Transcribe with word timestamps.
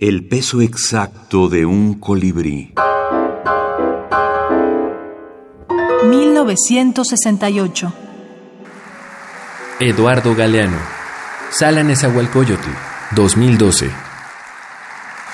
El 0.00 0.26
peso 0.26 0.62
exacto 0.62 1.50
de 1.50 1.66
un 1.66 2.00
colibrí. 2.00 2.72
1968. 6.08 7.92
Eduardo 9.78 10.34
Galeano. 10.34 10.78
Sala 11.50 11.82
Nezahualcóyotl, 11.82 12.70
2012. 13.10 13.90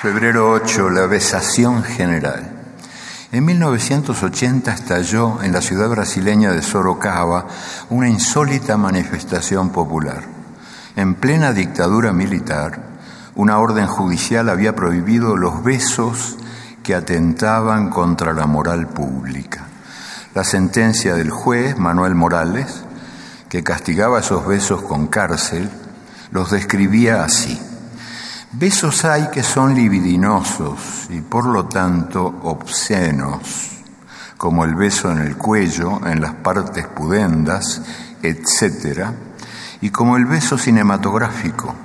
Febrero 0.01 0.51
8, 0.51 0.89
la 0.89 1.05
besación 1.05 1.81
general. 1.83 2.51
En 3.31 3.45
1980 3.45 4.73
estalló 4.73 5.41
en 5.43 5.53
la 5.53 5.61
ciudad 5.61 5.87
brasileña 5.87 6.51
de 6.51 6.61
Sorocaba 6.61 7.47
una 7.89 8.09
insólita 8.09 8.75
manifestación 8.75 9.69
popular. 9.69 10.25
En 10.97 11.15
plena 11.15 11.53
dictadura 11.53 12.11
militar, 12.11 12.96
una 13.37 13.59
orden 13.59 13.85
judicial 13.85 14.49
había 14.49 14.75
prohibido 14.75 15.37
los 15.37 15.63
besos 15.63 16.37
que 16.81 16.95
atentaban 16.95 17.91
contra 17.91 18.33
la 18.33 18.47
moral 18.47 18.87
pública. 18.87 19.67
La 20.33 20.43
sentencia 20.43 21.13
del 21.13 21.29
juez 21.29 21.77
Manuel 21.77 22.15
Morales, 22.15 22.83
que 23.47 23.63
castigaba 23.63 24.19
esos 24.19 24.45
besos 24.47 24.81
con 24.81 25.05
cárcel, 25.05 25.69
los 26.31 26.49
describía 26.49 27.23
así. 27.23 27.61
Besos 28.53 29.05
hay 29.05 29.29
que 29.29 29.43
son 29.43 29.75
libidinosos 29.75 31.07
y 31.11 31.21
por 31.21 31.45
lo 31.45 31.67
tanto 31.67 32.39
obscenos, 32.41 33.83
como 34.35 34.65
el 34.65 34.73
beso 34.73 35.11
en 35.11 35.19
el 35.19 35.37
cuello, 35.37 35.99
en 36.07 36.21
las 36.21 36.33
partes 36.33 36.87
pudendas, 36.87 37.83
etc., 38.23 39.11
y 39.79 39.91
como 39.91 40.17
el 40.17 40.25
beso 40.25 40.57
cinematográfico, 40.57 41.75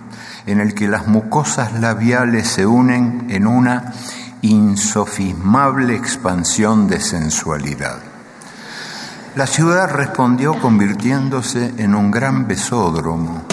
en 0.47 0.61
el 0.61 0.75
que 0.75 0.89
las 0.89 1.07
mucosas 1.07 1.81
labiales 1.81 2.49
se 2.49 2.67
unen 2.67 3.27
en 3.31 3.47
una 3.47 3.93
insofismable 4.43 5.95
expansión 5.95 6.89
de 6.89 7.01
sensualidad. 7.01 7.99
La 9.35 9.47
ciudad 9.47 9.91
respondió 9.91 10.61
convirtiéndose 10.61 11.73
en 11.79 11.95
un 11.95 12.11
gran 12.11 12.47
besódromo. 12.47 13.45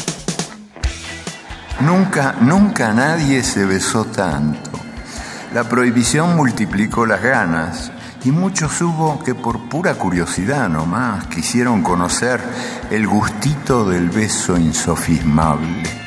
Nunca, 1.79 2.35
nunca 2.41 2.93
nadie 2.93 3.43
se 3.43 3.65
besó 3.65 4.03
tanto. 4.03 4.69
La 5.53 5.63
prohibición 5.63 6.35
multiplicó 6.35 7.05
las 7.05 7.21
ganas 7.21 7.91
y 8.25 8.31
muchos 8.31 8.81
hubo 8.81 9.23
que 9.23 9.33
por 9.33 9.69
pura 9.69 9.95
curiosidad 9.95 10.67
nomás 10.67 11.27
quisieron 11.27 11.81
conocer 11.81 12.41
el 12.91 13.07
gustito 13.07 13.89
del 13.89 14.09
beso 14.09 14.57
insofismable. 14.57 15.98